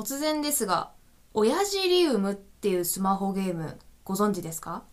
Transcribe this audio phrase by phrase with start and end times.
[0.00, 0.92] 突然ですが、
[1.34, 4.84] 親父リウムっていうスマホゲームご存知ですか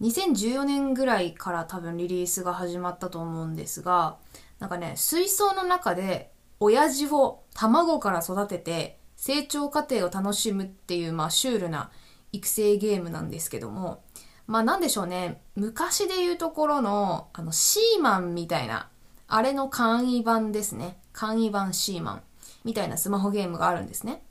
[0.00, 4.16] ?2014 年ぐらいから多分リリースが始まったと思うんですが、
[4.58, 11.90] なんかね、水槽の中で親父を卵から育てて成長過程を楽しむっていう、まあ、シュールな
[12.32, 14.02] 育成ゲームなんですけども、
[14.46, 18.88] まあなんでしょうね、昔で言うところの、あの、シーマンみたいな、
[19.28, 20.96] あれの簡易版ですね。
[21.12, 22.22] 簡易版シーマン
[22.64, 24.22] みたいなスマホゲームがあるんですね。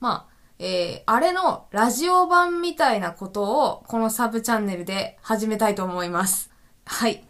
[0.00, 6.50] まあ、えー、あれのラジオ版みたいなことをこのサブチャンネルで始めたいと思います。
[6.84, 7.24] はい。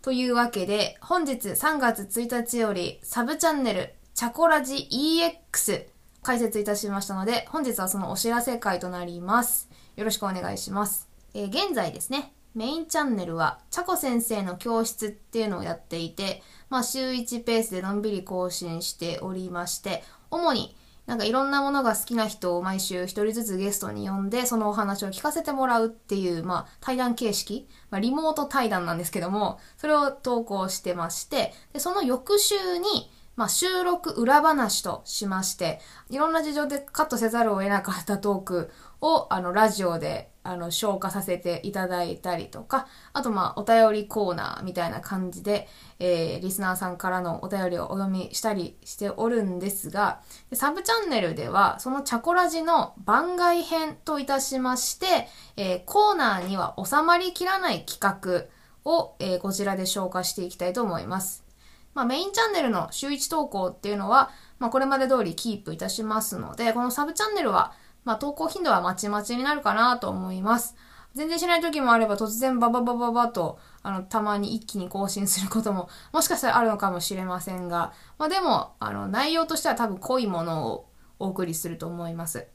[0.00, 5.86] というわけで、本日3月1日よりサブチャンネルチャコラジ EX
[6.22, 9.68] 解説いたしましたので、本日はそのお知らせ会となります。
[9.96, 11.08] よろしくお願いします。
[11.34, 35.80] えー、現在ですね、メインチャンネルは、チャコ先生の教室っていうのをやっていて、まあ、週1ペースでのんびり更新しておりまして、主になんかいろんなものが好きな人を毎週一人ずつゲストに呼んで、そのお話を聞かせてもらうっていう、まあ、対談形式、まあ、リモート対談なんですけども、それを投稿してまして、で、その翌週に、まあ、収録裏話としまして、
[36.10, 45.66] いろんな事情でカットせざるを得なかったトークを、あの、ラジオで、あの、消化させていただいたりとか、あと、まあ、お便りコーナーみたいな感じで、
[45.98, 50.20] えー、リスナーさんからのお便りをお読みしたりしておるんですが、
[50.52, 61.51] サブチャンネルでは、そのチャコラジの番外編といたしまして、えー、コーナーには収まりきらない企画を、えー、こちらで消化していきたいと思います。
[61.94, 67.72] まあ、メインチャンネルの週1投稿っていうのは、まあ、これまで通りキープいたしますので、このサブチャンネルは、
[68.04, 70.74] まあ、投稿頻度はまちまちになるかなと思います。
[71.14, 82.48] 全然しない時もあれば突然バババババと、あの、たまに一気に更新することも、もしかしたらあるのかもしれませんが、まあでも、あの、内容としては多分濃いものをお送りすると思います。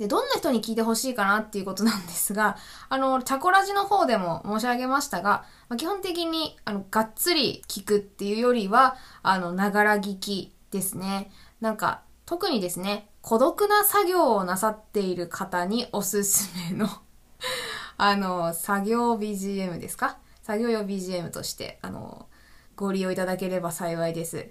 [0.00, 2.56] で、どんな人に聞いてほしいかなっていうことなんですが、
[2.88, 11.30] あの、チャコラジの方でも申し上げましたが、まあ、基本的に、あの、がっつり聞くっていうよりは、あの、ながら聞きですね。
[11.60, 16.88] なんか、特にですね、孤独な作業をなさっている方におすすめの
[17.98, 20.16] あの、作業 BGM ですか？
[20.42, 22.26] 作業用 BGM として、あの、
[22.74, 24.50] ご利用いただければ幸いです。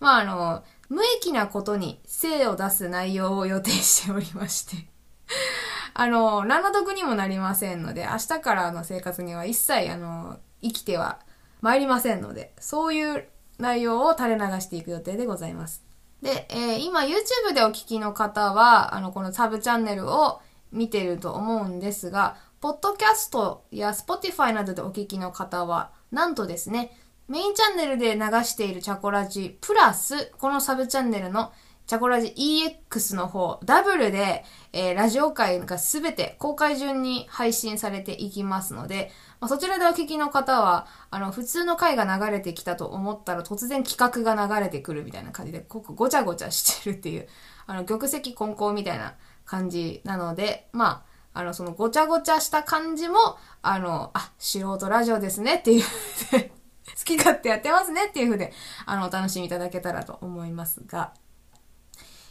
[0.00, 4.88] まあ、あの、無益なことに精を出す内容を予定しておりまして
[5.94, 11.20] あの、何の得にもなりませんので、明日からの生活には一切、あの、生きては
[11.60, 13.28] 参りませんので、そういう
[13.58, 15.82] 内容を垂れ流していく予定でございます。
[16.22, 20.40] で、えー、今 YouTube でお聞きの方は、あの、このサブチャンネルを
[20.72, 26.96] 見てると思うんですが、ポッドキャストや Spotify などでお聞きの方は、なんとですね、
[27.28, 31.52] メインチャンネルで流しているチャコラジプラス、このサブチャンネルの
[31.88, 39.10] チャコラジ EX の方、ダブルで、えー、ラジオ界がすべて公開順に配信されていきますので、
[39.40, 47.26] まあ、そちらでお聞きの方は、あの、普通の回が流れてきたと思ったら突然企画が流れてくるみたいな感じで、ここごちゃごちゃしてるっていう、
[47.66, 49.14] あの、玉石混交みたいな
[49.44, 51.04] 感じなので、ま
[51.34, 53.16] あ、あの、そのごちゃごちゃした感じも、
[53.62, 55.84] あの、あ、素人ラジオですねっていう
[56.98, 58.52] 好き勝手やってますねっていう風で、
[58.86, 61.12] あの、お楽しみいただけたらと思いますが、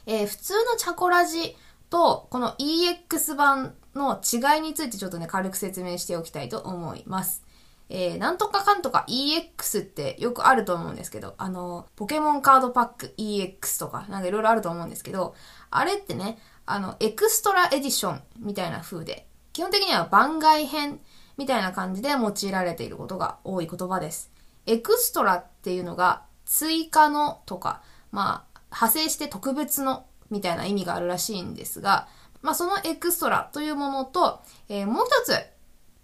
[0.06, 1.56] えー、普通のチャコラジ
[1.90, 7.44] と、この EX 版の違いについてちょっとね、軽く説明しておきたいと思います。
[7.90, 15.36] えー、なんとかかんとか EX ってよくあると思うんですけど、あの、ポケモンカードパック EX とか、なんかいろいろあると思うんですけど、
[15.70, 21.00] あれってね、あの、 extra edition みたいな風で、基本的には番外編
[21.38, 24.32] みたいな感じで用いられていることが多い言葉です。
[24.66, 27.82] extra っていうのが追加のとか、
[28.12, 32.08] まあ、派生して特別のみたいな意味があるらしいんですが、
[32.42, 35.38] まあ、その extra というものと、えー、もう一つ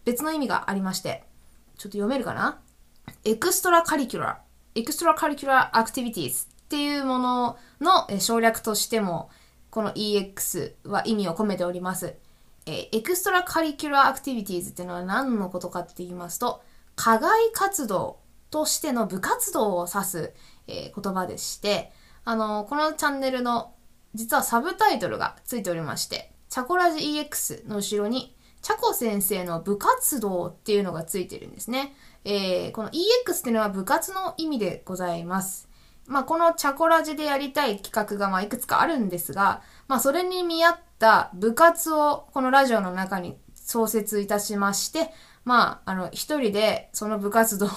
[0.05, 1.23] 別の意味がありまして、
[1.77, 2.59] ちょっと読めるかな？
[3.24, 9.29] extracurriculaー、 extracurricular activities っていうものの省略としても、
[9.69, 12.16] この EX は意味を込めております。
[12.66, 16.64] えー、 extracurricular activities っていうのは何のことかって言いますと、
[16.96, 18.19] 課外活動
[18.52, 20.34] としての部活動を指す、
[20.68, 21.92] えー、言葉でして、
[22.24, 23.74] あのー、このチャンネルの
[24.14, 31.96] 実はサブタイトルがついておりまして、チャコラジ EX の後ろに、チャコ先生の部活動っていうのがついてるんですね。
[32.26, 35.70] えー、この EX っていうのは部活の意味でございます。
[36.08, 45.12] まあ、このチャコラジでやりたい企画がまあいくつかあるんですが、まあ、それに見合った部活をこのラジオの中に創設いたしまして、
[45.46, 47.70] まあ、あの、一人でその部活動を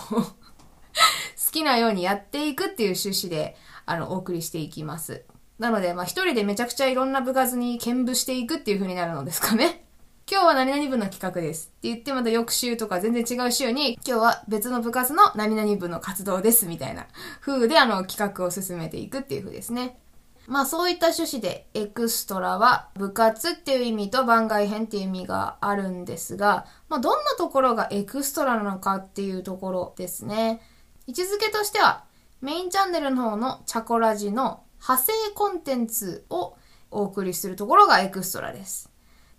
[1.47, 3.57] 好きなようにやっていくっていう趣旨で、
[3.87, 5.25] あの、お送りしていきます。
[5.59, 9.85] なので、まあ一人でめちゃくちゃいろんな部活に兼部していくっていう風になるのですかね。
[10.31, 17.07] 今日は何々部の企画ですって言ってまた翌週とか全然違う週に今日は別の部活の何々部の活動ですみたいな
[17.43, 19.99] 風であの企画を進めていくっていう風ですね。
[20.47, 30.61] まあそういった趣旨でエクストラは部活っていう意味と番外編っていう意味があるんですが、まあどんなところがエクストラなのかっていうところですね。
[31.07, 32.05] 位置づけとしては
[32.41, 36.57] メインチャンネルの方のチャコラジの派生コンテンツを
[36.91, 38.91] お送りするところがエクストラです。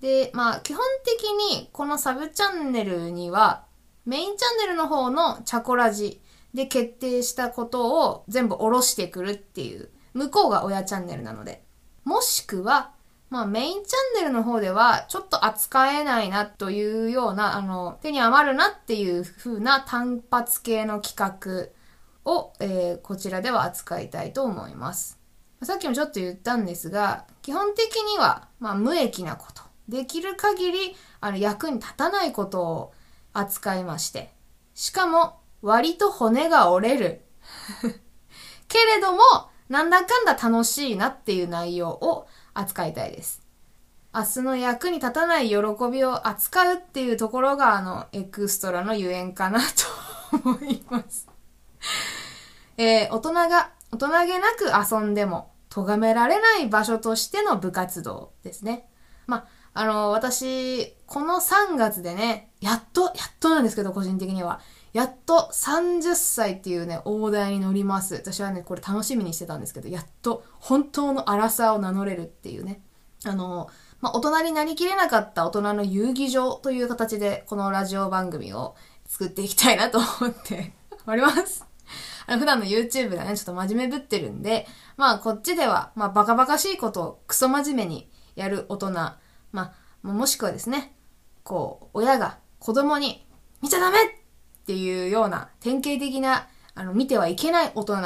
[0.01, 1.23] で、まあ基本的
[1.57, 3.65] にこのサブチャンネルには
[4.05, 6.21] メインチャンネルの方のチャコラジ
[6.53, 11.63] で決定したことを全部下ろしてくるっていう向こうが親チャンネルなので。
[12.05, 12.91] もしくは、
[13.35, 21.69] まあメインチャンネルの方ではちょっと扱えないなというような、あの、手に余るなっていう風な単発系の企
[22.23, 25.19] 画を、えー、こちらでは扱いたいと思います。
[25.63, 29.63] さっきもちょっと言ったんですが、基本的には、まあ無益なこと。
[29.89, 32.93] できる限り、あの、役に立たないことを
[33.33, 34.31] 扱いまして。
[34.75, 37.25] しかも、割と骨が折れる。
[38.69, 39.19] けれども、
[39.67, 43.43] なんだかんだ楽しいなっていう内容を扱いたいです。
[44.13, 45.55] 明日の役に立たない喜
[45.91, 51.27] びを扱うっていうところが、あの、エクストラのゆえんかなと思います。
[52.77, 58.87] えー、大人が大人げなく遊んでも、咎められない場所としての部活動ですね。
[59.27, 64.61] まあ、あの、私、この3月でね、やっと、やっとなんですけど、個人的には。
[64.95, 68.15] やっと30歳っていうね、大台に乗ります。
[68.15, 72.79] 私はね、これ楽しみにしてたんですけど、やっと本当の荒さを名乗れるっていうね。
[73.25, 73.69] あの、
[73.99, 80.71] まあ、大人になりきれなかった大人の遊戯場という形で、このラジオ番組を作っていきたいなと思って
[81.05, 81.65] おります。
[82.27, 84.65] あの普段の YouTube でね、ちょっと真面目ぶってるんで、
[84.95, 89.19] まあこっちでは、まあバカバカしいことをクソ真面目にやる大人、ま
[89.51, 90.95] あ、もしくはですね、
[91.43, 93.27] こう、親が子供に、
[93.61, 94.24] 見ちゃダメ
[94.65, 97.97] っていうような典型的な、あの、見てはいけない大人、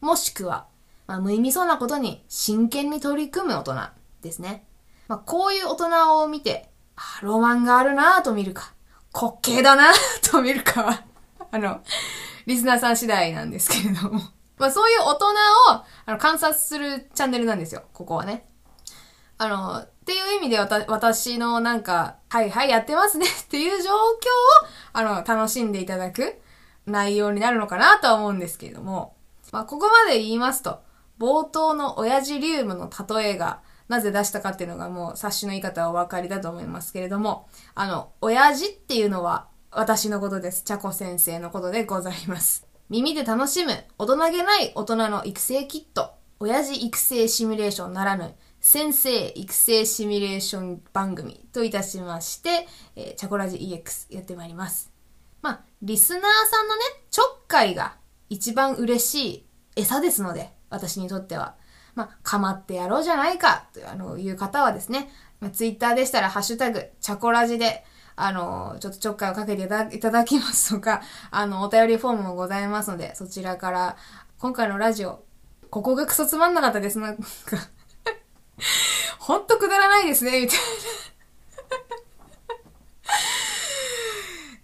[0.00, 0.66] もしくは、
[1.08, 3.74] まあ、無意味そうなことに真剣に取り組む大人
[4.22, 4.64] ですね。
[5.08, 8.74] まあ、こういう大人を見て、あ、ロマンがあるなぁと見るか、
[9.12, 11.04] 滑稽だなぁと見るかは、
[11.50, 11.80] あの、
[12.46, 14.20] リスナーさん次第なんですけれども。
[14.56, 15.34] まあ、そういう大人を、
[15.70, 18.46] あの、観察するチャンネルなんですよ、ここはね。
[19.38, 23.96] あの、っていう意味で私のなんか、はいはいやってますね っていう状況を、
[24.92, 26.40] あの、楽しんでいただく
[26.86, 29.14] 内容になるのかなとは思うんですけれども、
[29.52, 30.80] まあ、ここまで言いますと、
[31.18, 40.62] 冒頭の親父リウムの例えが、なぜ出したかっていうのがもう察しの言い方はお分かりだと思いますけれども、あの、親父っていうのは私のことです。
[40.62, 42.66] ちゃこ先生のことでございます。
[42.90, 52.66] 耳で楽しむ、大人げない大人の育成キット、親父育成シミュレーションならぬ、先生育成シミュレーション番組といたしまして、
[52.96, 54.92] えー、チャコラジ EX やってまいります。
[55.42, 57.96] まあ、リスナーさんのね、ちょっかいが
[58.28, 59.46] 一番嬉しい
[59.76, 61.56] 餌ですので、私にとっては。
[61.94, 65.10] まあ、かまってやろうじゃないかというあのいう方はですね、
[65.40, 67.84] まあ、ツイッターでしたら、ハッシュタグ、チャコラジで、
[68.14, 69.62] あの、ちょっとちょっかいをかけて
[69.96, 73.96] いただきますとか、あの、お便りフォームもございますので、そちらから、
[74.38, 75.24] 今回のラジオ、
[75.70, 76.98] ここがクソつまんなかったです。
[76.98, 77.22] なんか
[79.18, 80.64] ほんとくだらないですね、みたいな。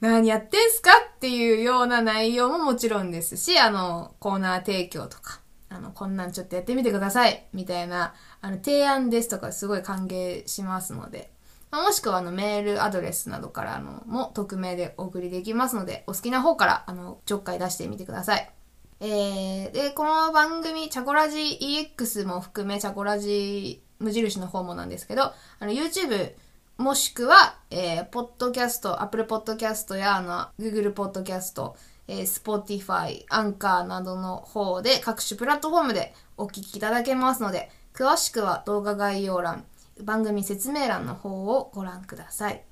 [0.09, 11.33] 何やってんすかっていうような内容ももちろんですし、あの、コーナー提供とか、あの、こんなんちょっとやってみてください、みたいな、あの、提案ですとかすごい歓迎しますので、
[11.71, 18.51] まあ、もしくはあの、メールアドレスなどからあの、も匿名でお送りできますので、お好きな方からあの、ちょっかい出してみてください。
[19.01, 26.35] えー、で、この番組、チャコラジ EX も含め、チャコラジ無印の方もなんですけど、あの、YouTube、
[26.77, 31.73] もしくは、えー、ポッドキャスト、Apple Podcast や、あの、Google Podcast、
[32.09, 39.65] えー、Spotify、アンカーなどの方で、各種プラットフォームでお聞きいただけますので、詳しくは動画概要欄、
[40.03, 42.65] 番組説明欄の方をご覧ください。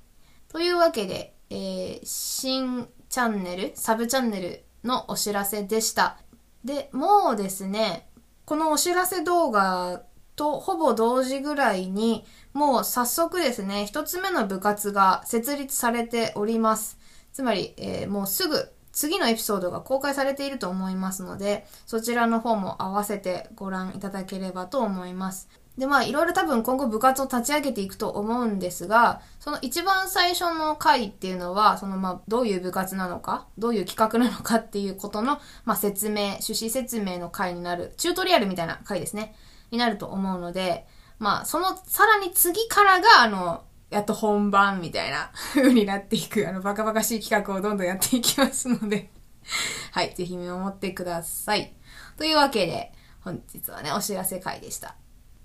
[0.49, 6.17] というわけで、えー、新チャンネル、サブチャンネルのお知らせでした。
[6.65, 8.09] で、もうですね、
[8.45, 10.03] このお知らせ動画
[10.35, 16.97] とほぼ同時ぐらいに、もう早速ですね、一つ目の部活が設立されております。
[17.31, 25.49] つまり、えー、もうすぐ次のエピソードが公開されていると思いますので、そちらの方も合わせてご覧いただければと思います。
[25.77, 39.33] で、まあ、いろいろ多分今後部活を立ち上げていくと思うんですが、その一番最初の回っていうのは、そのまあ、どういう部活なのか、どういう企画なのかっていうことの、まあ、説明、趣旨説明の回になる、チュートリアルみたいな回ですね。
[39.73, 40.85] になると思うので、
[41.17, 49.09] まあ、その、さらに次からが、あの、やっと本番みたいな 風になっていく、あの、バカバカしい企画をどんどんやっていきますので
[49.91, 51.73] はい、ぜひ見守ってください。
[52.17, 54.95] というわけで、本日はね、お知らせ会でした。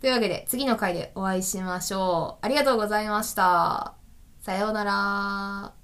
[0.01, 2.45] というわけで、次の回でお会いしましょう。
[2.45, 3.95] ありがとうございました。
[4.41, 5.78] さようなら。